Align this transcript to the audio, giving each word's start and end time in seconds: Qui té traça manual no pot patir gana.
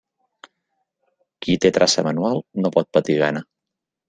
Qui 1.45 1.57
té 1.65 1.71
traça 1.75 2.05
manual 2.09 2.41
no 2.65 2.73
pot 2.79 2.91
patir 2.99 3.19
gana. 3.23 3.47